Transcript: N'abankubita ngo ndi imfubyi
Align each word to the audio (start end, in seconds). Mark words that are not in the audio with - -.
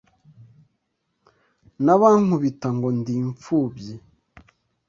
N'abankubita 1.83 2.67
ngo 2.75 2.87
ndi 2.97 3.13
imfubyi 3.21 3.95